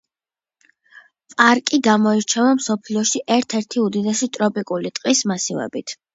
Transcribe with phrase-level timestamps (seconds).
[1.33, 5.97] პარკი გამოირჩევა მსოფლიოში ერთ-ერთი უდიდესი ტროპიკული ტყის მასივებით.